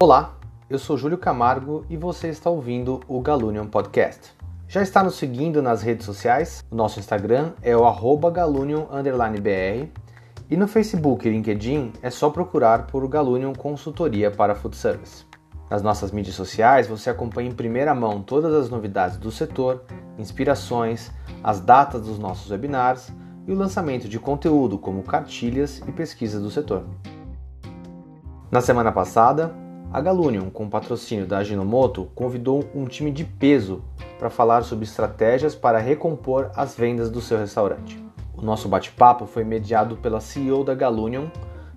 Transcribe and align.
Olá, 0.00 0.38
eu 0.70 0.78
sou 0.78 0.96
Júlio 0.96 1.18
Camargo 1.18 1.84
e 1.90 1.96
você 1.96 2.28
está 2.28 2.48
ouvindo 2.48 3.00
o 3.08 3.20
Galunion 3.20 3.66
Podcast. 3.66 4.32
Já 4.68 4.80
está 4.80 5.02
nos 5.02 5.16
seguindo 5.16 5.60
nas 5.60 5.82
redes 5.82 6.06
sociais? 6.06 6.64
O 6.70 6.76
nosso 6.76 7.00
Instagram 7.00 7.50
é 7.62 7.76
o 7.76 7.82
galunion_br 8.30 9.88
e 10.48 10.56
no 10.56 10.68
Facebook 10.68 11.26
e 11.26 11.32
LinkedIn 11.32 11.94
é 12.00 12.10
só 12.10 12.30
procurar 12.30 12.86
por 12.86 13.08
Galunion 13.08 13.52
Consultoria 13.52 14.30
para 14.30 14.54
Food 14.54 14.76
Service. 14.76 15.26
Nas 15.68 15.82
nossas 15.82 16.12
mídias 16.12 16.36
sociais 16.36 16.86
você 16.86 17.10
acompanha 17.10 17.50
em 17.50 17.54
primeira 17.54 17.92
mão 17.92 18.22
todas 18.22 18.54
as 18.54 18.70
novidades 18.70 19.16
do 19.16 19.32
setor, 19.32 19.82
inspirações, 20.16 21.10
as 21.42 21.58
datas 21.58 22.02
dos 22.02 22.20
nossos 22.20 22.52
webinars 22.52 23.10
e 23.48 23.52
o 23.52 23.56
lançamento 23.56 24.08
de 24.08 24.20
conteúdo 24.20 24.78
como 24.78 25.02
cartilhas 25.02 25.82
e 25.88 25.90
pesquisas 25.90 26.40
do 26.40 26.52
setor. 26.52 26.84
Na 28.48 28.60
semana 28.60 28.92
passada, 28.92 29.66
a 29.90 30.00
Galunion, 30.02 30.50
com 30.50 30.68
patrocínio 30.68 31.26
da 31.26 31.38
Aginomoto, 31.38 32.10
convidou 32.14 32.64
um 32.74 32.84
time 32.84 33.10
de 33.10 33.24
peso 33.24 33.82
para 34.18 34.28
falar 34.28 34.62
sobre 34.62 34.84
estratégias 34.84 35.54
para 35.54 35.78
recompor 35.78 36.50
as 36.54 36.76
vendas 36.76 37.10
do 37.10 37.20
seu 37.20 37.38
restaurante. 37.38 37.98
O 38.36 38.42
nosso 38.42 38.68
bate-papo 38.68 39.26
foi 39.26 39.44
mediado 39.44 39.96
pela 39.96 40.20
CEO 40.20 40.62
da 40.62 40.74
Galunion, 40.74 41.28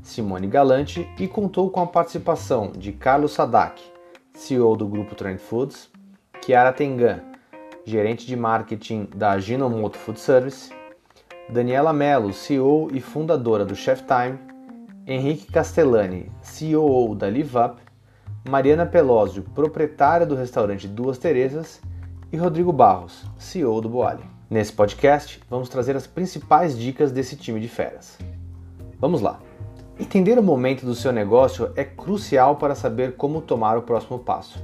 Simone 0.01 0.47
Galante, 0.47 1.07
e 1.17 1.27
contou 1.27 1.69
com 1.69 1.79
a 1.79 1.87
participação 1.87 2.71
de 2.71 2.91
Carlos 2.91 3.31
Sadak, 3.31 3.81
CEO 4.33 4.75
do 4.75 4.87
grupo 4.87 5.15
Trend 5.15 5.39
Foods, 5.39 5.89
Chiara 6.43 6.73
Tengan, 6.73 7.21
gerente 7.85 8.27
de 8.27 8.35
marketing 8.35 9.07
da 9.15 9.31
Aginomoto 9.31 9.97
Food 9.97 10.19
Service, 10.19 10.71
Daniela 11.49 11.93
Mello, 11.93 12.33
CEO 12.33 12.89
e 12.91 12.99
fundadora 12.99 13.63
do 13.63 13.75
Chef 13.75 14.03
Time, 14.03 14.37
Henrique 15.07 15.51
Castellani, 15.51 16.31
CEO 16.41 17.15
da 17.15 17.27
Live 17.27 17.57
Up, 17.57 17.90
Mariana 18.49 18.87
Pelósio, 18.87 19.43
proprietária 19.53 20.25
do 20.25 20.35
restaurante 20.35 20.87
Duas 20.87 21.19
Terezas, 21.19 21.79
e 22.31 22.37
Rodrigo 22.37 22.73
Barros, 22.73 23.23
CEO 23.37 23.79
do 23.81 23.87
Boali. 23.87 24.23
Nesse 24.49 24.73
podcast, 24.73 25.39
vamos 25.47 25.69
trazer 25.69 25.95
as 25.95 26.07
principais 26.07 26.77
dicas 26.77 27.11
desse 27.11 27.35
time 27.35 27.59
de 27.59 27.67
feras. 27.67 28.17
Vamos 28.99 29.21
lá! 29.21 29.39
Entender 29.99 30.39
o 30.39 30.43
momento 30.43 30.85
do 30.85 30.95
seu 30.95 31.11
negócio 31.11 31.71
é 31.75 31.83
crucial 31.83 32.55
para 32.55 32.73
saber 32.73 33.15
como 33.15 33.41
tomar 33.41 33.77
o 33.77 33.83
próximo 33.83 34.17
passo. 34.17 34.63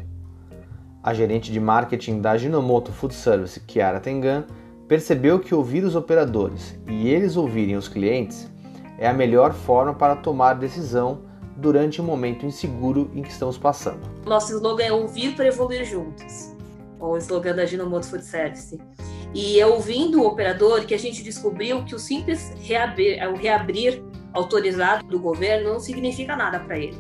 A 1.04 1.14
gerente 1.14 1.52
de 1.52 1.60
marketing 1.60 2.20
da 2.20 2.36
Ginomoto 2.36 2.92
Food 2.92 3.14
Service, 3.14 3.62
Chiara 3.68 4.00
Tengan, 4.00 4.46
percebeu 4.88 5.40
que 5.40 5.54
ouvir 5.54 5.84
os 5.84 5.96
operadores 5.96 6.78
e 6.88 7.10
eles 7.10 7.38
ouvirem 7.38 7.76
os 7.76 7.88
clientes 7.88 8.50
é 8.98 9.08
a 9.08 9.14
melhor 9.14 9.54
forma 9.54 9.94
para 9.94 10.16
tomar 10.16 10.56
decisão 10.56 11.27
durante 11.58 12.00
o 12.00 12.04
momento 12.04 12.46
inseguro 12.46 13.10
em 13.14 13.24
que 13.24 13.32
estamos 13.32 13.58
passando. 13.58 14.00
Nosso 14.26 14.54
slogan 14.54 14.84
é 14.84 14.92
ouvir 14.92 15.36
para 15.36 15.48
evoluir 15.48 15.84
juntos, 15.86 16.56
o 17.00 17.18
slogan 17.18 17.56
da 17.56 17.66
Ginomoto 17.66 18.08
Food 18.08 18.24
Service. 18.24 18.80
E 19.34 19.60
é 19.60 19.66
ouvindo 19.66 20.22
o 20.22 20.28
operador 20.28 20.86
que 20.86 20.94
a 20.94 21.00
gente 21.00 21.22
descobriu 21.24 21.84
que 21.84 21.96
o 21.96 22.00
simples 22.00 22.54
reabrir, 22.62 23.22
o 23.28 23.36
reabrir 23.36 24.04
autorizado 24.34 25.06
do 25.08 25.20
governo 25.20 25.74
não 25.74 25.80
significa 25.80 26.36
nada 26.36 26.60
para 26.60 26.78
ele, 26.78 26.98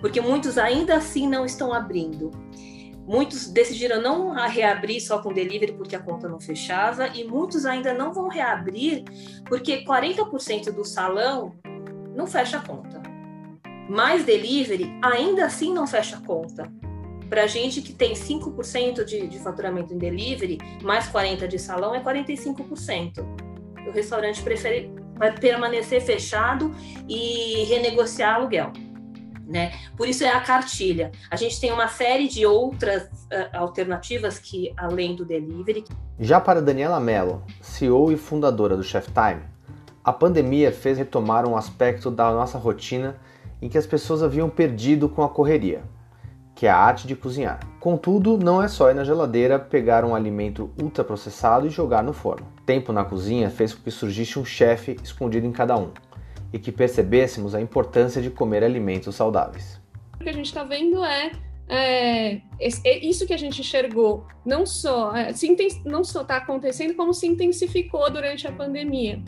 porque 0.00 0.20
muitos 0.20 0.56
ainda 0.56 0.96
assim 0.96 1.28
não 1.28 1.44
estão 1.44 1.72
abrindo. 1.74 2.30
Muitos 3.06 3.48
decidiram 3.48 4.02
não 4.02 4.32
reabrir 4.34 5.00
só 5.00 5.18
com 5.18 5.32
delivery 5.32 5.72
porque 5.72 5.96
a 5.96 6.00
conta 6.00 6.28
não 6.28 6.38
fechava, 6.38 7.08
e 7.08 7.24
muitos 7.24 7.64
ainda 7.64 7.94
não 7.94 8.12
vão 8.12 8.28
reabrir 8.28 9.02
porque 9.46 9.84
40% 9.84 10.70
do 10.72 10.84
salão 10.84 11.54
não 12.14 12.26
fecha 12.26 12.58
a 12.58 12.60
conta 12.60 13.07
mais 13.88 14.24
delivery, 14.24 14.92
ainda 15.02 15.46
assim 15.46 15.72
não 15.72 15.86
fecha 15.86 16.16
a 16.16 16.20
conta. 16.20 16.70
Para 17.28 17.46
gente 17.46 17.82
que 17.82 17.92
tem 17.92 18.14
5% 18.14 19.04
de, 19.04 19.26
de 19.26 19.38
faturamento 19.38 19.92
em 19.92 19.98
delivery, 19.98 20.58
mais 20.82 21.08
40% 21.10 21.46
de 21.46 21.58
salão, 21.58 21.94
é 21.94 22.00
45%. 22.02 23.24
O 23.86 23.90
restaurante 23.90 24.42
prefere 24.42 24.90
vai 25.18 25.32
permanecer 25.32 26.00
fechado 26.00 26.72
e 27.08 27.64
renegociar 27.64 28.36
aluguel. 28.36 28.72
Né? 29.46 29.72
Por 29.96 30.06
isso 30.06 30.22
é 30.22 30.28
a 30.28 30.40
cartilha. 30.40 31.10
A 31.30 31.36
gente 31.36 31.58
tem 31.58 31.72
uma 31.72 31.88
série 31.88 32.28
de 32.28 32.46
outras 32.46 33.04
uh, 33.04 33.56
alternativas 33.56 34.38
que 34.38 34.72
além 34.76 35.16
do 35.16 35.24
delivery. 35.24 35.84
Já 36.20 36.38
para 36.38 36.62
Daniela 36.62 37.00
Mello, 37.00 37.42
CEO 37.60 38.12
e 38.12 38.16
fundadora 38.16 38.76
do 38.76 38.84
Chef 38.84 39.08
Time, 39.10 39.42
a 40.04 40.12
pandemia 40.12 40.70
fez 40.70 40.98
retomar 40.98 41.48
um 41.48 41.56
aspecto 41.56 42.10
da 42.10 42.30
nossa 42.30 42.58
rotina 42.58 43.16
em 43.60 43.68
que 43.68 43.78
as 43.78 43.86
pessoas 43.86 44.22
haviam 44.22 44.48
perdido 44.48 45.08
com 45.08 45.22
a 45.22 45.28
correria, 45.28 45.82
que 46.54 46.66
é 46.66 46.70
a 46.70 46.76
arte 46.76 47.06
de 47.06 47.14
cozinhar. 47.14 47.60
Contudo, 47.80 48.36
não 48.36 48.62
é 48.62 48.68
só 48.68 48.90
ir 48.90 48.94
na 48.94 49.04
geladeira, 49.04 49.58
pegar 49.58 50.04
um 50.04 50.14
alimento 50.14 50.70
ultraprocessado 50.80 51.66
e 51.66 51.70
jogar 51.70 52.02
no 52.02 52.12
forno. 52.12 52.46
Tempo 52.66 52.92
na 52.92 53.04
cozinha 53.04 53.50
fez 53.50 53.74
com 53.74 53.82
que 53.82 53.90
surgisse 53.90 54.38
um 54.38 54.44
chefe 54.44 54.96
escondido 55.02 55.46
em 55.46 55.52
cada 55.52 55.76
um 55.76 55.90
e 56.52 56.58
que 56.58 56.72
percebêssemos 56.72 57.54
a 57.54 57.60
importância 57.60 58.22
de 58.22 58.30
comer 58.30 58.64
alimentos 58.64 59.14
saudáveis. 59.14 59.80
O 60.14 60.24
que 60.24 60.28
a 60.28 60.32
gente 60.32 60.46
está 60.46 60.64
vendo 60.64 61.04
é, 61.04 61.30
é, 61.68 62.40
é, 62.84 63.06
isso 63.06 63.26
que 63.26 63.34
a 63.34 63.36
gente 63.36 63.60
enxergou 63.60 64.26
não 64.44 64.64
só 64.64 65.14
é, 65.14 65.32
se 65.32 65.54
não 65.84 66.02
só 66.02 66.22
está 66.22 66.38
acontecendo 66.38 66.94
como 66.94 67.12
se 67.12 67.26
intensificou 67.26 68.10
durante 68.10 68.46
a 68.46 68.52
pandemia, 68.52 69.22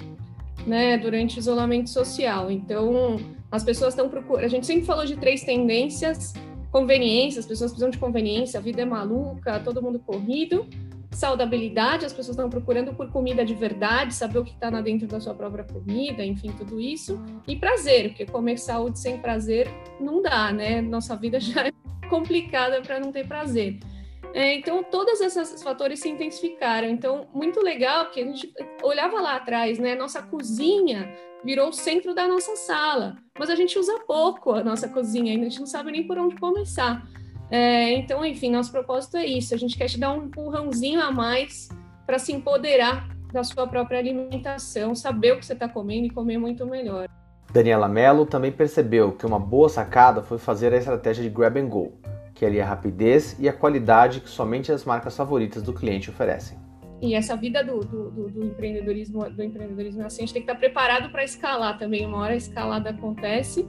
né, 0.66 0.96
durante 0.96 1.36
o 1.36 1.40
isolamento 1.40 1.90
social. 1.90 2.50
Então 2.50 3.18
as 3.50 3.64
pessoas 3.64 3.94
estão 3.94 4.08
procurando. 4.08 4.44
A 4.44 4.48
gente 4.48 4.66
sempre 4.66 4.84
falou 4.84 5.04
de 5.04 5.16
três 5.16 5.42
tendências: 5.42 6.32
conveniência, 6.70 7.40
as 7.40 7.46
pessoas 7.46 7.70
precisam 7.70 7.90
de 7.90 7.98
conveniência, 7.98 8.58
a 8.58 8.62
vida 8.62 8.82
é 8.82 8.84
maluca, 8.84 9.60
todo 9.60 9.82
mundo 9.82 9.98
corrido. 9.98 10.66
Saudabilidade, 11.12 12.06
as 12.06 12.12
pessoas 12.12 12.36
estão 12.36 12.48
procurando 12.48 12.94
por 12.94 13.10
comida 13.10 13.44
de 13.44 13.52
verdade, 13.52 14.14
saber 14.14 14.38
o 14.38 14.44
que 14.44 14.52
está 14.52 14.70
dentro 14.80 15.08
da 15.08 15.18
sua 15.18 15.34
própria 15.34 15.64
comida, 15.64 16.24
enfim, 16.24 16.52
tudo 16.56 16.80
isso. 16.80 17.20
E 17.48 17.56
prazer, 17.56 18.10
porque 18.10 18.26
comer 18.26 18.58
saúde 18.58 18.98
sem 19.00 19.18
prazer 19.18 19.68
não 19.98 20.22
dá, 20.22 20.52
né? 20.52 20.80
Nossa 20.80 21.16
vida 21.16 21.40
já 21.40 21.66
é 21.66 21.72
complicada 22.08 22.80
para 22.80 23.00
não 23.00 23.10
ter 23.10 23.26
prazer. 23.26 23.80
É, 24.32 24.54
então, 24.54 24.82
todos 24.82 25.20
esses 25.20 25.62
fatores 25.62 26.00
se 26.00 26.08
intensificaram. 26.08 26.88
Então, 26.88 27.26
muito 27.34 27.60
legal, 27.60 28.04
porque 28.04 28.20
a 28.20 28.24
gente 28.24 28.52
olhava 28.82 29.20
lá 29.20 29.36
atrás, 29.36 29.78
né? 29.78 29.94
Nossa 29.94 30.22
cozinha 30.22 31.12
virou 31.44 31.70
o 31.70 31.72
centro 31.72 32.14
da 32.14 32.28
nossa 32.28 32.54
sala. 32.56 33.16
Mas 33.38 33.50
a 33.50 33.54
gente 33.54 33.78
usa 33.78 33.98
pouco 34.06 34.52
a 34.52 34.62
nossa 34.62 34.88
cozinha, 34.88 35.34
a 35.34 35.44
gente 35.44 35.58
não 35.58 35.66
sabe 35.66 35.90
nem 35.90 36.06
por 36.06 36.18
onde 36.18 36.36
começar. 36.36 37.02
É, 37.50 37.92
então, 37.92 38.24
enfim, 38.24 38.50
nosso 38.50 38.70
propósito 38.70 39.16
é 39.16 39.26
isso. 39.26 39.54
A 39.54 39.58
gente 39.58 39.76
quer 39.76 39.88
te 39.88 39.98
dar 39.98 40.12
um 40.12 40.24
empurrãozinho 40.24 41.00
a 41.00 41.10
mais 41.10 41.68
para 42.06 42.18
se 42.18 42.32
empoderar 42.32 43.08
da 43.32 43.42
sua 43.42 43.66
própria 43.66 43.98
alimentação, 43.98 44.94
saber 44.94 45.32
o 45.32 45.38
que 45.38 45.46
você 45.46 45.52
está 45.52 45.68
comendo 45.68 46.06
e 46.06 46.10
comer 46.10 46.38
muito 46.38 46.66
melhor. 46.66 47.08
Daniela 47.52 47.88
Mello 47.88 48.26
também 48.26 48.52
percebeu 48.52 49.12
que 49.12 49.26
uma 49.26 49.38
boa 49.38 49.68
sacada 49.68 50.22
foi 50.22 50.38
fazer 50.38 50.72
a 50.72 50.76
estratégia 50.76 51.24
de 51.24 51.30
grab 51.30 51.58
and 51.58 51.68
go, 51.68 51.92
que 52.40 52.46
é 52.46 52.62
a 52.62 52.64
rapidez 52.64 53.36
e 53.38 53.46
a 53.46 53.52
qualidade 53.52 54.20
que 54.20 54.30
somente 54.30 54.72
as 54.72 54.82
marcas 54.82 55.14
favoritas 55.14 55.62
do 55.62 55.74
cliente 55.74 56.08
oferecem 56.08 56.56
e 57.02 57.14
essa 57.14 57.36
vida 57.36 57.62
do, 57.62 57.80
do, 57.80 58.10
do, 58.10 58.30
do, 58.30 58.44
empreendedorismo 58.44 59.28
do 59.30 59.42
empreendedorismo 59.42 60.04
assim, 60.04 60.22
a 60.22 60.26
gente 60.26 60.34
tem 60.34 60.42
que 60.42 60.50
estar 60.50 60.58
preparado 60.58 61.10
para 61.10 61.24
escalar 61.24 61.78
também. 61.78 62.04
Uma 62.04 62.18
hora 62.18 62.34
a 62.34 62.36
escalada 62.36 62.90
acontece. 62.90 63.66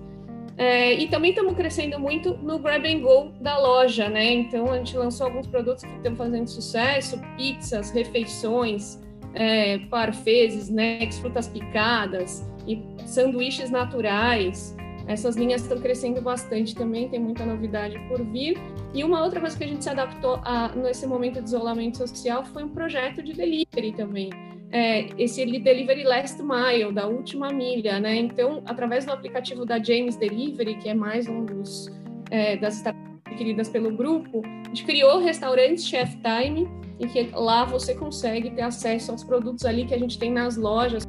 É, 0.58 0.94
e 0.94 1.08
também 1.08 1.30
estamos 1.32 1.54
crescendo 1.54 1.98
muito 1.98 2.34
no 2.40 2.60
grab 2.60 2.86
and 2.86 3.00
go 3.00 3.32
da 3.42 3.58
loja, 3.58 4.10
né? 4.10 4.34
Então 4.34 4.70
a 4.70 4.78
gente 4.78 4.98
lançou 4.98 5.28
alguns 5.28 5.48
produtos 5.48 5.86
que 5.86 5.96
estão 5.96 6.14
fazendo 6.14 6.48
sucesso: 6.48 7.18
pizzas, 7.38 7.90
refeições, 7.92 9.00
é, 9.34 9.78
parfetes, 9.90 10.64
snacks, 10.64 11.20
frutas 11.20 11.48
picadas 11.48 12.46
e 12.68 12.84
sanduíches 13.06 13.72
naturais. 13.72 14.76
Essas 15.08 15.36
linhas 15.36 15.62
estão 15.62 15.80
crescendo 15.80 16.22
bastante 16.22 16.76
também, 16.76 17.10
tem 17.10 17.20
muita 17.20 17.46
novidade 17.46 18.00
por 18.08 18.24
vir. 18.24 18.58
E 18.94 19.04
uma 19.04 19.24
outra 19.24 19.40
coisa 19.40 19.58
que 19.58 19.64
a 19.64 19.68
gente 19.68 19.84
se 19.84 19.90
adaptou 19.90 20.40
a, 20.44 20.70
nesse 20.76 21.06
momento 21.08 21.42
de 21.42 21.46
isolamento 21.46 21.98
social 21.98 22.44
foi 22.46 22.64
um 22.64 22.70
projeto 22.70 23.22
de 23.22 23.34
delivery 23.34 23.94
também. 23.94 24.30
É, 24.74 25.10
esse 25.22 25.46
Delivery 25.46 26.04
Last 26.04 26.42
Mile, 26.42 26.94
da 26.94 27.06
última 27.06 27.50
milha, 27.50 28.00
né? 28.00 28.16
Então, 28.16 28.64
através 28.66 29.06
do 29.06 29.12
aplicativo 29.12 29.66
da 29.66 29.78
James 29.84 30.16
Delivery, 30.16 30.76
que 30.76 30.88
é 30.88 30.94
mais 30.94 31.28
um 31.28 31.44
dos 31.44 31.92
é, 32.30 32.56
das 32.56 32.76
startups 32.76 33.12
adquiridas 33.26 33.68
pelo 33.68 33.92
grupo, 33.92 34.42
a 34.46 34.68
gente 34.70 34.86
criou 34.86 35.18
o 35.18 35.20
restaurante 35.20 35.82
Chef 35.82 36.16
Time, 36.22 36.70
e 37.02 37.08
que 37.08 37.32
lá 37.34 37.66
você 37.66 37.96
consegue 37.96 38.52
ter 38.52 38.62
acesso 38.62 39.12
aos 39.12 39.24
produtos 39.24 39.66
ali 39.66 39.86
que 39.86 39.94
a 39.94 39.98
gente 39.98 40.20
tem 40.20 40.32
nas 40.32 40.56
lojas. 40.56 41.04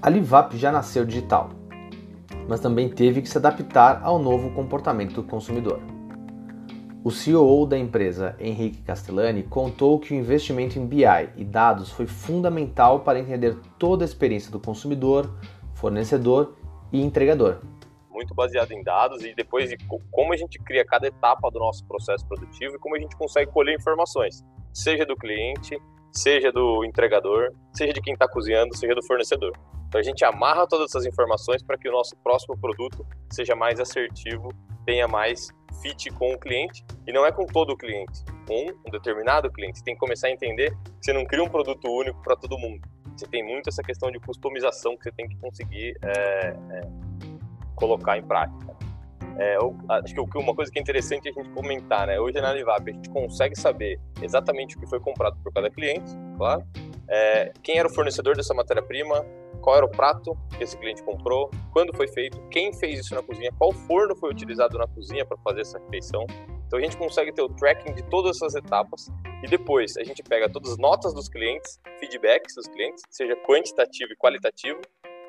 A 0.00 0.08
Livap 0.08 0.56
já 0.56 0.70
nasceu 0.70 1.04
digital, 1.04 1.50
mas 2.48 2.60
também 2.60 2.88
teve 2.88 3.22
que 3.22 3.28
se 3.28 3.38
adaptar 3.38 4.00
ao 4.02 4.18
novo 4.18 4.50
comportamento 4.50 5.14
do 5.14 5.22
consumidor. 5.22 5.80
O 7.04 7.10
CEO 7.10 7.66
da 7.66 7.76
empresa, 7.76 8.34
Henrique 8.40 8.80
Castellani, 8.80 9.42
contou 9.42 9.98
que 9.98 10.14
o 10.14 10.16
investimento 10.16 10.78
em 10.78 10.86
BI 10.86 11.04
e 11.36 11.44
dados 11.44 11.90
foi 11.90 12.06
fundamental 12.06 13.00
para 13.00 13.18
entender 13.18 13.58
toda 13.78 14.02
a 14.02 14.06
experiência 14.06 14.50
do 14.50 14.58
consumidor, 14.58 15.30
fornecedor 15.74 16.56
e 16.90 17.02
entregador. 17.02 17.58
muito 18.10 18.32
baseado 18.32 18.72
em 18.72 18.82
dados 18.82 19.22
e 19.24 19.34
depois 19.34 19.68
de 19.68 19.76
como 20.10 20.32
a 20.32 20.36
gente 20.36 20.58
cria 20.60 20.84
cada 20.84 21.06
etapa 21.06 21.50
do 21.50 21.58
nosso 21.58 21.84
processo 21.84 22.26
produtivo 22.26 22.76
e 22.76 22.78
como 22.78 22.96
a 22.96 22.98
gente 22.98 23.16
consegue 23.16 23.50
colher 23.50 23.74
informações, 23.74 24.42
seja 24.72 25.04
do 25.04 25.16
cliente, 25.16 25.76
seja 26.10 26.52
do 26.52 26.84
entregador, 26.84 27.52
seja 27.72 27.92
de 27.92 28.00
quem 28.00 28.14
está 28.14 28.28
cozinhando, 28.28 28.74
seja 28.76 28.94
do 28.94 29.04
fornecedor. 29.04 29.52
Então 29.94 30.00
a 30.00 30.02
gente 30.02 30.24
amarra 30.24 30.66
todas 30.66 30.90
essas 30.90 31.06
informações 31.06 31.62
para 31.62 31.78
que 31.78 31.88
o 31.88 31.92
nosso 31.92 32.16
próximo 32.16 32.58
produto 32.58 33.06
seja 33.30 33.54
mais 33.54 33.78
assertivo, 33.78 34.48
tenha 34.84 35.06
mais 35.06 35.50
fit 35.80 36.10
com 36.10 36.34
o 36.34 36.38
cliente 36.38 36.84
e 37.06 37.12
não 37.12 37.24
é 37.24 37.30
com 37.30 37.46
todo 37.46 37.74
o 37.74 37.76
cliente, 37.76 38.24
com 38.44 38.74
um 38.84 38.90
determinado 38.90 39.48
cliente. 39.52 39.78
Você 39.78 39.84
tem 39.84 39.94
que 39.94 40.00
começar 40.00 40.26
a 40.26 40.30
entender 40.32 40.72
que 40.72 40.90
você 41.00 41.12
não 41.12 41.24
cria 41.24 41.44
um 41.44 41.48
produto 41.48 41.88
único 41.88 42.20
para 42.24 42.34
todo 42.34 42.58
mundo. 42.58 42.80
Você 43.16 43.24
tem 43.28 43.44
muito 43.44 43.68
essa 43.68 43.84
questão 43.84 44.10
de 44.10 44.18
customização 44.18 44.96
que 44.96 45.04
você 45.04 45.12
tem 45.12 45.28
que 45.28 45.36
conseguir 45.36 45.96
é, 46.02 46.48
é, 46.48 46.80
colocar 47.76 48.18
em 48.18 48.24
prática. 48.24 48.76
É, 49.38 49.58
eu, 49.58 49.78
acho 49.90 50.12
que 50.12 50.38
uma 50.38 50.56
coisa 50.56 50.72
que 50.72 50.78
é 50.80 50.82
interessante 50.82 51.28
a 51.28 51.32
gente 51.32 51.50
comentar, 51.50 52.08
né? 52.08 52.18
Hoje 52.18 52.40
na 52.40 52.52
Livap 52.52 52.90
a 52.90 52.92
gente 52.92 53.10
consegue 53.10 53.54
saber 53.54 54.00
exatamente 54.20 54.76
o 54.76 54.80
que 54.80 54.88
foi 54.88 54.98
comprado 54.98 55.36
por 55.40 55.52
cada 55.52 55.70
cliente, 55.70 56.10
claro. 56.36 56.64
É, 57.08 57.52
quem 57.62 57.78
era 57.78 57.86
o 57.86 57.92
fornecedor 57.92 58.34
dessa 58.34 58.54
matéria-prima, 58.54 59.24
qual 59.64 59.76
era 59.76 59.86
o 59.86 59.88
prato 59.88 60.36
que 60.56 60.62
esse 60.62 60.76
cliente 60.76 61.02
comprou, 61.02 61.50
quando 61.72 61.96
foi 61.96 62.06
feito, 62.06 62.38
quem 62.50 62.70
fez 62.74 63.00
isso 63.00 63.14
na 63.14 63.22
cozinha, 63.22 63.50
qual 63.58 63.72
forno 63.72 64.14
foi 64.14 64.30
utilizado 64.30 64.76
na 64.76 64.86
cozinha 64.86 65.24
para 65.24 65.38
fazer 65.38 65.62
essa 65.62 65.78
refeição. 65.78 66.26
Então 66.66 66.78
a 66.78 66.82
gente 66.82 66.98
consegue 66.98 67.32
ter 67.32 67.40
o 67.40 67.48
tracking 67.48 67.94
de 67.94 68.02
todas 68.04 68.36
essas 68.36 68.54
etapas 68.54 69.10
e 69.42 69.48
depois 69.48 69.96
a 69.96 70.04
gente 70.04 70.22
pega 70.22 70.50
todas 70.50 70.72
as 70.72 70.78
notas 70.78 71.14
dos 71.14 71.30
clientes, 71.30 71.80
feedbacks 71.98 72.54
dos 72.54 72.68
clientes, 72.68 73.02
seja 73.08 73.34
quantitativo 73.36 74.12
e 74.12 74.16
qualitativo, 74.16 74.80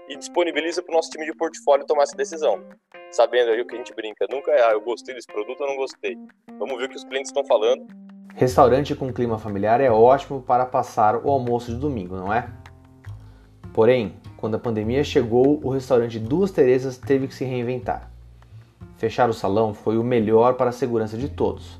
e 0.08 0.18
disponibiliza 0.18 0.84
para 0.84 0.92
o 0.92 0.96
nosso 0.96 1.10
time 1.10 1.26
de 1.26 1.34
portfólio 1.34 1.86
tomar 1.86 2.04
essa 2.04 2.16
decisão. 2.16 2.64
Sabendo 3.12 3.52
aí 3.52 3.62
o 3.62 3.66
que 3.66 3.74
a 3.74 3.78
gente 3.78 3.94
brinca, 3.96 4.28
nunca 4.30 4.52
é, 4.52 4.64
ah, 4.64 4.72
eu 4.74 4.82
gostei 4.82 5.16
desse 5.16 5.28
produto 5.28 5.62
ou 5.62 5.68
não 5.68 5.78
gostei. 5.78 6.16
Vamos 6.60 6.78
ver 6.78 6.86
o 6.86 6.90
que 6.90 6.96
os 6.96 7.04
clientes 7.04 7.30
estão 7.30 7.44
falando. 7.46 7.88
Restaurante 8.36 8.94
com 8.94 9.12
clima 9.12 9.40
familiar 9.40 9.80
é 9.82 9.90
ótimo 9.90 10.42
para 10.42 10.66
passar 10.66 11.26
o 11.26 11.30
almoço 11.30 11.72
de 11.72 11.78
domingo, 11.78 12.18
não 12.18 12.32
é? 12.32 12.48
Porém, 13.76 14.14
quando 14.38 14.56
a 14.56 14.60
pandemia 14.60 15.04
chegou, 15.04 15.60
o 15.62 15.70
restaurante 15.70 16.18
Duas 16.18 16.50
Terezas 16.50 16.98
teve 16.98 17.28
que 17.28 17.36
se 17.36 17.44
reinventar. 17.44 18.10
Fechar 18.96 19.30
o 19.30 19.34
salão 19.34 19.74
foi 19.74 19.98
o 19.98 20.04
melhor 20.04 20.54
para 20.54 20.70
a 20.70 20.72
segurança 20.72 21.18
de 21.18 21.28
todos, 21.28 21.78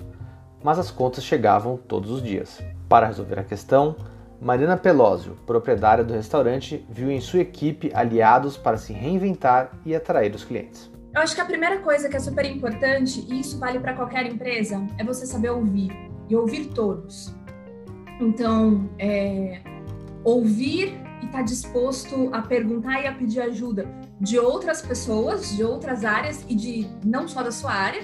mas 0.62 0.78
as 0.78 0.92
contas 0.92 1.24
chegavam 1.24 1.78
todos 1.78 2.12
os 2.12 2.22
dias. 2.22 2.62
Para 2.90 3.08
resolver 3.08 3.40
a 3.40 3.46
questão, 3.46 3.96
Marina 4.42 4.76
Pelósio, 4.76 5.38
proprietária 5.46 6.04
do 6.04 6.14
restaurante, 6.14 6.86
viu 6.90 7.10
em 7.10 7.22
sua 7.22 7.40
equipe 7.40 7.90
aliados 7.94 8.58
para 8.58 8.76
se 8.76 8.92
reinventar 8.92 9.72
e 9.86 9.96
atrair 9.96 10.36
os 10.36 10.44
clientes. 10.44 10.92
Eu 11.14 11.22
acho 11.22 11.34
que 11.34 11.40
a 11.40 11.46
primeira 11.46 11.80
coisa 11.80 12.10
que 12.10 12.18
é 12.18 12.20
super 12.20 12.46
importante, 12.46 13.26
e 13.30 13.40
isso 13.40 13.58
vale 13.58 13.80
para 13.80 13.94
qualquer 13.94 14.26
empresa, 14.26 14.86
é 14.98 15.04
você 15.06 15.26
saber 15.26 15.52
ouvir 15.52 15.94
e 16.28 16.36
ouvir 16.36 16.66
todos. 16.74 17.34
Então, 18.20 18.90
é, 19.00 19.62
ouvir 20.26 21.00
e 21.22 21.26
estar 21.26 21.38
tá 21.38 21.42
disposto 21.42 22.30
a 22.34 22.42
perguntar 22.42 23.02
e 23.02 23.08
a 23.08 23.14
pedir 23.14 23.40
ajuda 23.42 23.88
de 24.20 24.38
outras 24.38 24.82
pessoas, 24.82 25.56
de 25.56 25.64
outras 25.64 26.04
áreas 26.04 26.44
e 26.50 26.56
de 26.56 26.88
não 27.06 27.28
só 27.28 27.42
da 27.42 27.52
sua 27.52 27.72
área. 27.72 28.02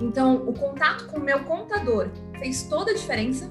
Então, 0.00 0.36
o 0.48 0.52
contato 0.52 1.06
com 1.06 1.18
o 1.18 1.22
meu 1.22 1.44
contador 1.44 2.10
fez 2.38 2.64
toda 2.64 2.90
a 2.90 2.94
diferença 2.94 3.50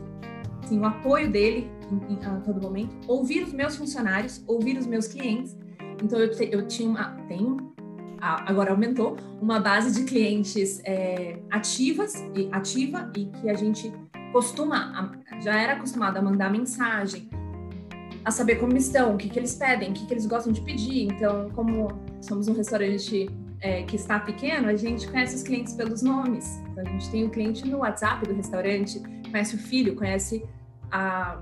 assim, 0.72 0.80
o 0.80 0.86
apoio 0.86 1.30
dele 1.30 1.70
em, 1.92 2.14
em, 2.14 2.26
a 2.26 2.40
todo 2.40 2.62
momento, 2.62 2.96
ouvir 3.08 3.44
os 3.44 3.54
meus 3.54 3.76
funcionários, 3.76 4.42
ouvir 4.48 4.78
os 4.78 4.88
meus 4.88 5.08
clientes. 5.08 5.58
Então 6.02 6.18
eu, 6.20 6.32
te, 6.32 6.50
eu 6.52 6.66
tinha 6.68 6.90
uma, 6.90 7.12
tenho, 7.28 7.74
agora 8.20 8.72
aumentou, 8.72 9.18
uma 9.42 9.60
base 9.60 10.00
de 10.00 10.10
clientes 10.10 10.82
é, 10.86 11.40
ativas 11.50 12.14
e 12.36 12.48
ativa 12.52 13.12
e 13.18 13.26
que 13.26 13.50
a 13.50 13.54
gente 13.54 13.92
costuma, 14.32 15.12
já 15.42 15.60
era 15.60 15.74
acostumado 15.74 16.18
a 16.18 16.22
mandar 16.22 16.52
mensagem, 16.52 17.30
a 18.24 18.32
saber 18.32 18.56
como 18.56 18.76
estão, 18.78 19.16
o 19.16 19.18
que, 19.18 19.30
que 19.30 19.40
eles 19.40 19.56
pedem, 19.56 19.92
o 19.92 19.94
que, 19.94 20.06
que 20.06 20.14
eles 20.14 20.26
gostam 20.26 20.54
de 20.54 20.62
pedir. 20.62 21.06
Então, 21.06 21.50
como 21.52 21.88
somos 22.22 22.48
um 22.48 22.54
restaurante 22.54 23.30
é, 23.60 23.84
que 23.84 23.96
está 23.96 24.20
pequeno, 24.20 24.68
a 24.68 24.76
gente 24.76 25.08
conhece 25.08 25.36
os 25.36 25.44
clientes 25.44 25.74
pelos 25.74 26.02
nomes. 26.02 26.62
Então, 26.72 26.84
a 26.86 26.90
gente 26.90 27.10
tem 27.10 27.26
o 27.26 27.30
cliente 27.30 27.68
no 27.68 27.80
WhatsApp 27.80 28.28
do 28.28 28.34
restaurante, 28.34 29.02
conhece 29.30 29.56
o 29.56 29.58
filho, 29.58 29.96
conhece 29.96 30.44
a, 30.92 31.42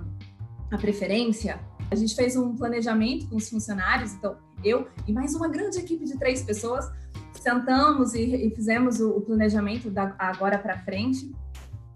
a 0.72 0.78
preferência, 0.78 1.60
a 1.92 1.96
gente 1.96 2.16
fez 2.16 2.36
um 2.36 2.56
planejamento 2.56 3.28
com 3.28 3.36
os 3.36 3.50
funcionários, 3.50 4.14
então 4.14 4.38
eu 4.64 4.88
e 5.08 5.12
mais 5.12 5.34
uma 5.34 5.48
grande 5.48 5.80
equipe 5.80 6.06
de 6.06 6.18
três 6.18 6.44
pessoas 6.44 6.90
sentamos 7.34 8.14
e, 8.14 8.48
e 8.48 8.56
fizemos 8.56 9.00
o, 9.00 9.12
o, 9.12 9.22
planejamento 9.22 9.90
da 9.90 10.14
agora 10.20 10.58
para 10.58 10.78
frente 10.80 11.32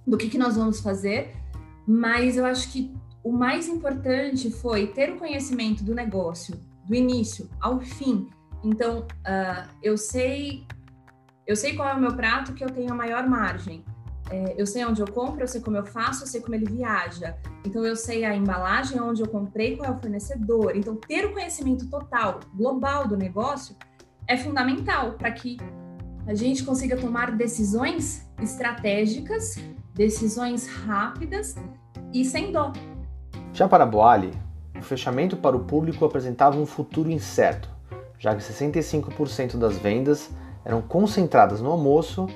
do 0.06 0.18
que, 0.18 0.30
que 0.30 0.38
nós 0.38 0.56
vamos 0.56 0.80
fazer, 0.80 1.36
mas 1.88 2.38
eu 2.38 2.46
acho 2.46 2.72
que 2.72 2.94
o 3.24 3.32
mais 3.32 3.68
importante 3.68 4.52
foi 4.52 4.88
ter 4.88 5.12
o 5.12 5.18
conhecimento 5.18 5.84
do 5.84 5.96
negócio 5.96 6.60
do 6.86 6.94
início 6.94 7.50
ao 7.60 7.80
fim. 7.80 8.28
Então, 8.64 9.00
uh, 9.00 9.70
eu 9.82 9.98
sei 9.98 10.66
eu 11.46 11.56
sei 11.56 11.76
qual 11.76 11.90
é 11.90 11.94
o 11.94 12.00
meu 12.00 12.16
prato 12.16 12.54
que 12.54 12.64
eu 12.64 12.70
tenho 12.70 12.92
a 12.92 12.96
maior 12.96 13.28
margem. 13.28 13.84
É, 14.30 14.56
eu 14.58 14.66
sei 14.66 14.86
onde 14.86 15.02
eu 15.02 15.08
compro, 15.08 15.44
eu 15.44 15.48
sei 15.48 15.60
como 15.60 15.76
eu 15.76 15.86
faço, 15.86 16.24
eu 16.24 16.28
sei 16.28 16.40
como 16.40 16.56
ele 16.56 16.66
viaja. 16.66 17.36
Então, 17.66 17.86
eu 17.86 17.96
sei 17.96 18.24
a 18.24 18.34
embalagem, 18.34 19.00
onde 19.02 19.22
eu 19.22 19.28
comprei, 19.28 19.76
qual 19.76 19.92
é 19.92 19.94
o 19.94 20.00
fornecedor. 20.00 20.76
Então, 20.76 20.96
ter 20.96 21.26
o 21.26 21.34
conhecimento 21.34 21.90
total, 21.90 22.40
global 22.56 23.08
do 23.08 23.18
negócio 23.18 23.76
é 24.26 24.38
fundamental 24.38 25.14
para 25.14 25.32
que 25.32 25.58
a 26.26 26.34
gente 26.34 26.64
consiga 26.64 26.96
tomar 26.96 27.36
decisões 27.36 28.26
estratégicas, 28.42 29.58
decisões 29.94 30.68
rápidas 30.68 31.56
e 32.14 32.26
sem 32.26 32.52
dó. 32.52 32.72
Já 33.54 33.68
para 33.68 33.84
a 33.84 33.88
Boali, 33.88 34.34
o 34.78 34.82
fechamento 34.82 35.38
para 35.38 35.56
o 35.56 35.64
público 35.64 36.04
apresentava 36.04 36.58
um 36.58 36.66
futuro 36.66 37.12
incerto, 37.12 37.70
já 38.18 38.36
que 38.36 38.42
65% 38.42 39.58
das 39.58 39.78
vendas 39.78 40.32
eram 40.66 40.82
concentradas 40.82 41.62
no 41.62 41.72
almoço 41.72 42.28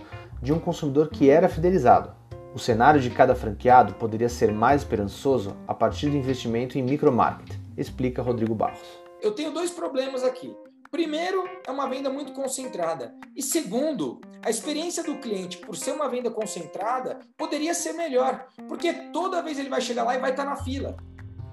de 0.41 0.53
um 0.53 0.59
consumidor 0.59 1.09
que 1.09 1.29
era 1.29 1.49
fidelizado. 1.49 2.11
O 2.53 2.59
cenário 2.59 2.99
de 2.99 3.09
cada 3.09 3.35
franqueado 3.35 3.93
poderia 3.95 4.29
ser 4.29 4.51
mais 4.51 4.81
esperançoso 4.81 5.55
a 5.67 5.73
partir 5.73 6.09
do 6.09 6.17
investimento 6.17 6.77
em 6.77 6.83
micromarket, 6.83 7.57
explica 7.75 8.21
Rodrigo 8.21 8.55
Barros. 8.55 8.79
Eu 9.21 9.31
tenho 9.31 9.51
dois 9.51 9.71
problemas 9.71 10.23
aqui. 10.23 10.55
Primeiro, 10.91 11.43
é 11.65 11.71
uma 11.71 11.87
venda 11.89 12.09
muito 12.09 12.33
concentrada. 12.33 13.13
E 13.35 13.41
segundo, 13.41 14.21
a 14.41 14.49
experiência 14.49 15.03
do 15.03 15.17
cliente, 15.17 15.57
por 15.57 15.75
ser 15.75 15.91
uma 15.91 16.09
venda 16.09 16.31
concentrada, 16.31 17.19
poderia 17.37 17.73
ser 17.73 17.93
melhor, 17.93 18.47
porque 18.67 18.93
toda 19.11 19.41
vez 19.41 19.59
ele 19.59 19.69
vai 19.69 19.81
chegar 19.81 20.03
lá 20.03 20.15
e 20.15 20.19
vai 20.19 20.31
estar 20.31 20.45
na 20.45 20.55
fila, 20.55 20.95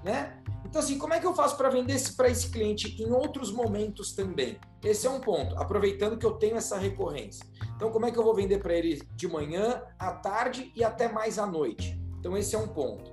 né? 0.03 0.41
Então, 0.65 0.83
assim, 0.83 0.97
como 0.97 1.13
é 1.13 1.19
que 1.19 1.25
eu 1.25 1.33
faço 1.33 1.55
para 1.55 1.69
vender 1.69 1.97
para 2.17 2.29
esse 2.29 2.49
cliente 2.49 3.01
em 3.01 3.11
outros 3.11 3.51
momentos 3.51 4.13
também? 4.13 4.59
Esse 4.83 5.07
é 5.07 5.09
um 5.09 5.21
ponto, 5.21 5.55
aproveitando 5.57 6.17
que 6.17 6.25
eu 6.25 6.33
tenho 6.33 6.57
essa 6.57 6.77
recorrência. 6.77 7.45
Então, 7.75 7.91
como 7.91 8.05
é 8.05 8.11
que 8.11 8.19
eu 8.19 8.23
vou 8.23 8.35
vender 8.35 8.59
para 8.59 8.73
ele 8.73 9.01
de 9.15 9.27
manhã, 9.27 9.83
à 9.97 10.11
tarde 10.11 10.71
e 10.75 10.83
até 10.83 11.07
mais 11.09 11.39
à 11.39 11.45
noite? 11.45 11.97
Então, 12.19 12.35
esse 12.35 12.55
é 12.55 12.59
um 12.59 12.67
ponto. 12.67 13.09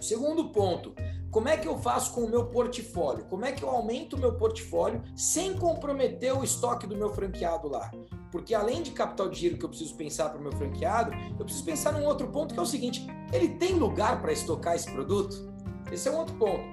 Segundo 0.00 0.50
ponto, 0.50 0.94
como 1.36 1.50
é 1.50 1.56
que 1.58 1.68
eu 1.68 1.76
faço 1.76 2.14
com 2.14 2.22
o 2.22 2.30
meu 2.30 2.46
portfólio? 2.46 3.26
Como 3.26 3.44
é 3.44 3.52
que 3.52 3.62
eu 3.62 3.68
aumento 3.68 4.16
o 4.16 4.18
meu 4.18 4.32
portfólio 4.38 5.02
sem 5.14 5.52
comprometer 5.52 6.34
o 6.34 6.42
estoque 6.42 6.86
do 6.86 6.96
meu 6.96 7.10
franqueado 7.10 7.68
lá? 7.68 7.90
Porque 8.32 8.54
além 8.54 8.80
de 8.80 8.92
capital 8.92 9.28
de 9.28 9.40
giro 9.40 9.58
que 9.58 9.64
eu 9.66 9.68
preciso 9.68 9.94
pensar 9.96 10.30
para 10.30 10.38
o 10.38 10.42
meu 10.42 10.52
franqueado, 10.52 11.12
eu 11.38 11.44
preciso 11.44 11.62
pensar 11.62 11.92
num 11.92 12.06
outro 12.06 12.26
ponto 12.28 12.54
que 12.54 12.58
é 12.58 12.62
o 12.62 12.64
seguinte: 12.64 13.06
ele 13.34 13.50
tem 13.50 13.74
lugar 13.74 14.22
para 14.22 14.32
estocar 14.32 14.76
esse 14.76 14.90
produto? 14.90 15.52
Esse 15.92 16.08
é 16.08 16.10
um 16.10 16.16
outro 16.16 16.34
ponto. 16.36 16.64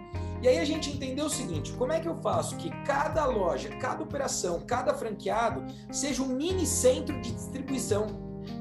E 0.41 0.47
aí 0.47 0.57
a 0.57 0.63
gente 0.63 0.91
entendeu 0.91 1.25
o 1.25 1.29
seguinte: 1.29 1.73
como 1.73 1.91
é 1.91 1.99
que 1.99 2.07
eu 2.07 2.15
faço 2.21 2.55
que 2.55 2.69
cada 2.85 3.25
loja, 3.25 3.67
cada 3.67 4.01
operação, 4.01 4.61
cada 4.61 4.93
franqueado 4.93 5.61
seja 5.91 6.23
um 6.23 6.29
mini 6.29 6.65
centro 6.65 7.19
de 7.19 7.33
distribuição? 7.33 8.07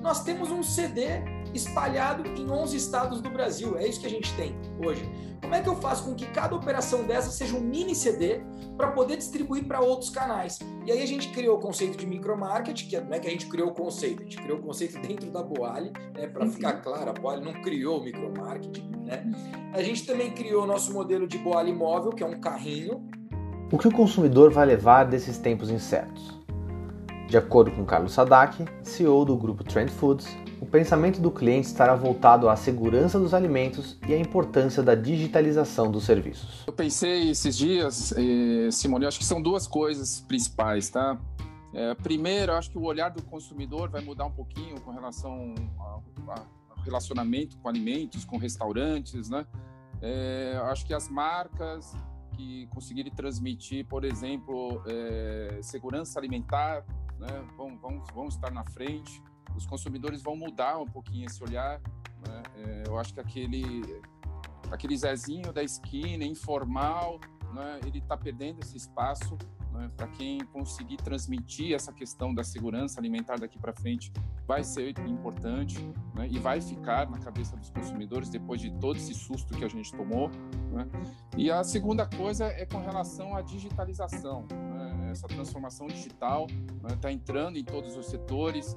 Nós 0.00 0.24
temos 0.24 0.50
um 0.50 0.64
CD 0.64 1.22
espalhado 1.54 2.26
em 2.28 2.50
11 2.50 2.76
estados 2.76 3.20
do 3.20 3.30
Brasil. 3.30 3.76
É 3.76 3.86
isso 3.86 4.00
que 4.00 4.06
a 4.06 4.10
gente 4.10 4.32
tem 4.34 4.54
hoje. 4.84 5.08
Como 5.40 5.54
é 5.54 5.60
que 5.60 5.68
eu 5.68 5.76
faço 5.76 6.04
com 6.04 6.14
que 6.14 6.26
cada 6.26 6.54
operação 6.54 7.02
dessa 7.02 7.30
seja 7.30 7.56
um 7.56 7.60
mini 7.60 7.94
CD 7.94 8.40
para 8.76 8.92
poder 8.92 9.16
distribuir 9.16 9.64
para 9.64 9.80
outros 9.80 10.08
canais? 10.08 10.58
E 10.86 10.92
aí 10.92 11.02
a 11.02 11.06
gente 11.06 11.28
criou 11.28 11.58
o 11.58 11.60
conceito 11.60 11.98
de 11.98 12.06
micromarket, 12.06 12.88
que 12.88 12.98
não 13.00 13.12
é 13.12 13.18
que 13.18 13.26
a 13.26 13.30
gente 13.30 13.46
criou 13.46 13.70
o 13.70 13.74
conceito, 13.74 14.22
a 14.22 14.24
gente 14.24 14.36
criou 14.36 14.58
o 14.58 14.62
conceito 14.62 14.98
dentro 15.00 15.30
da 15.30 15.42
Boali, 15.42 15.92
né, 16.14 16.28
para 16.28 16.46
ficar 16.46 16.74
claro, 16.74 17.10
a 17.10 17.12
Boali 17.12 17.44
não 17.44 17.52
criou 17.54 18.00
o 18.00 18.04
micromarket. 18.04 18.78
Né? 19.04 19.24
A 19.74 19.82
gente 19.82 20.06
também 20.06 20.30
criou 20.30 20.62
o 20.62 20.66
nosso 20.66 20.92
modelo 20.92 21.26
de 21.26 21.38
Boali 21.38 21.72
móvel, 21.72 22.12
que 22.12 22.22
é 22.22 22.26
um 22.26 22.40
carrinho. 22.40 23.04
O 23.70 23.78
que 23.78 23.88
o 23.88 23.92
consumidor 23.92 24.50
vai 24.52 24.64
levar 24.64 25.04
desses 25.04 25.38
tempos 25.38 25.70
incertos? 25.70 26.41
De 27.32 27.38
acordo 27.38 27.70
com 27.70 27.82
Carlos 27.82 28.12
Sadak, 28.12 28.62
CEO 28.82 29.24
do 29.24 29.34
grupo 29.34 29.64
Trend 29.64 29.90
Foods, 29.90 30.28
o 30.60 30.66
pensamento 30.66 31.18
do 31.18 31.30
cliente 31.30 31.66
estará 31.66 31.96
voltado 31.96 32.46
à 32.46 32.54
segurança 32.56 33.18
dos 33.18 33.32
alimentos 33.32 33.98
e 34.06 34.12
à 34.12 34.18
importância 34.18 34.82
da 34.82 34.94
digitalização 34.94 35.90
dos 35.90 36.04
serviços. 36.04 36.62
Eu 36.66 36.74
pensei 36.74 37.30
esses 37.30 37.56
dias, 37.56 38.12
eh, 38.12 38.70
Simone, 38.70 39.06
acho 39.06 39.18
que 39.18 39.24
são 39.24 39.40
duas 39.40 39.66
coisas 39.66 40.20
principais, 40.20 40.90
tá? 40.90 41.18
É, 41.72 41.94
primeiro, 41.94 42.52
acho 42.52 42.70
que 42.70 42.76
o 42.76 42.82
olhar 42.82 43.08
do 43.08 43.22
consumidor 43.22 43.88
vai 43.88 44.02
mudar 44.02 44.26
um 44.26 44.32
pouquinho 44.32 44.78
com 44.82 44.90
relação 44.90 45.54
ao 45.78 46.04
relacionamento 46.84 47.56
com 47.56 47.68
alimentos, 47.70 48.26
com 48.26 48.36
restaurantes, 48.36 49.30
né? 49.30 49.46
É, 50.02 50.60
acho 50.64 50.84
que 50.84 50.92
as 50.92 51.08
marcas 51.08 51.96
que 52.36 52.66
conseguirem 52.66 53.10
transmitir, 53.10 53.86
por 53.86 54.04
exemplo, 54.04 54.82
é, 54.86 55.60
segurança 55.62 56.18
alimentar, 56.18 56.84
né, 57.22 57.44
vão, 57.56 57.78
vão, 57.78 58.02
vão 58.12 58.28
estar 58.28 58.50
na 58.50 58.64
frente. 58.64 59.22
Os 59.56 59.64
consumidores 59.64 60.22
vão 60.22 60.34
mudar 60.34 60.78
um 60.78 60.86
pouquinho 60.86 61.26
esse 61.26 61.42
olhar. 61.42 61.80
Né? 62.26 62.42
É, 62.56 62.82
eu 62.86 62.98
acho 62.98 63.14
que 63.14 63.20
aquele, 63.20 64.02
aquele 64.70 64.96
Zezinho 64.96 65.52
da 65.52 65.62
esquina, 65.62 66.24
informal, 66.24 67.20
né, 67.54 67.80
ele 67.86 67.98
está 67.98 68.16
perdendo 68.16 68.60
esse 68.60 68.76
espaço. 68.76 69.38
Né, 69.72 69.90
para 69.96 70.06
quem 70.08 70.38
conseguir 70.52 70.98
transmitir 70.98 71.74
essa 71.74 71.94
questão 71.94 72.34
da 72.34 72.44
segurança 72.44 73.00
alimentar 73.00 73.38
daqui 73.38 73.58
para 73.58 73.72
frente, 73.72 74.12
vai 74.46 74.62
ser 74.62 74.98
importante 75.08 75.80
né, 76.14 76.28
e 76.30 76.38
vai 76.38 76.60
ficar 76.60 77.08
na 77.08 77.18
cabeça 77.18 77.56
dos 77.56 77.70
consumidores 77.70 78.28
depois 78.28 78.60
de 78.60 78.70
todo 78.78 78.96
esse 78.96 79.14
susto 79.14 79.54
que 79.56 79.64
a 79.64 79.68
gente 79.68 79.90
tomou. 79.94 80.28
Né? 80.70 80.86
E 81.38 81.50
a 81.50 81.64
segunda 81.64 82.06
coisa 82.06 82.46
é 82.46 82.66
com 82.66 82.80
relação 82.80 83.34
à 83.34 83.40
digitalização. 83.40 84.46
Essa 85.12 85.28
transformação 85.28 85.86
digital 85.86 86.48
está 86.88 87.08
né, 87.08 87.14
entrando 87.14 87.56
em 87.58 87.64
todos 87.64 87.94
os 87.98 88.06
setores. 88.06 88.74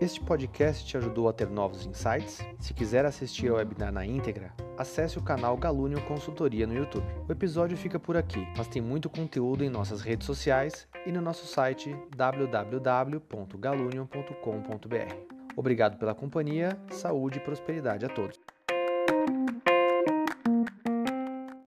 Este 0.00 0.20
podcast 0.20 0.86
te 0.86 0.96
ajudou 0.96 1.28
a 1.28 1.32
ter 1.32 1.50
novos 1.50 1.84
insights? 1.84 2.38
Se 2.60 2.72
quiser 2.72 3.04
assistir 3.04 3.48
ao 3.48 3.56
webinar 3.56 3.92
na 3.92 4.06
íntegra, 4.06 4.54
acesse 4.78 5.18
o 5.18 5.22
canal 5.22 5.56
Galunion 5.56 6.00
Consultoria 6.02 6.68
no 6.68 6.74
YouTube. 6.74 7.04
O 7.28 7.32
episódio 7.32 7.76
fica 7.76 7.98
por 7.98 8.16
aqui, 8.16 8.46
mas 8.56 8.68
tem 8.68 8.80
muito 8.80 9.10
conteúdo 9.10 9.64
em 9.64 9.68
nossas 9.68 10.02
redes 10.02 10.24
sociais 10.24 10.86
e 11.04 11.10
no 11.10 11.20
nosso 11.20 11.44
site 11.46 11.96
www.galunion.com.br. 12.14 15.14
Obrigado 15.56 15.98
pela 15.98 16.14
companhia, 16.14 16.78
saúde 16.90 17.38
e 17.38 17.40
prosperidade 17.40 18.04
a 18.04 18.08
todos. 18.08 18.38